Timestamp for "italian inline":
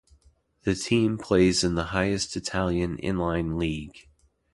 2.35-3.59